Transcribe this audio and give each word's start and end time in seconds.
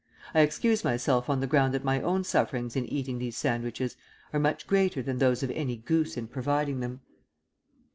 I 0.33 0.39
excuse 0.39 0.83
myself 0.83 1.29
on 1.29 1.41
the 1.41 1.45
ground 1.45 1.75
that 1.75 1.83
my 1.83 2.01
own 2.01 2.23
sufferings 2.23 2.75
in 2.75 2.87
eating 2.87 3.19
these 3.19 3.37
sandwiches 3.37 3.95
are 4.33 4.39
much 4.39 4.65
greater 4.65 5.03
than 5.03 5.19
those 5.19 5.43
of 5.43 5.51
any 5.51 5.75
goose 5.77 6.17
in 6.17 6.27
providing 6.27 6.79
them. 6.79 7.01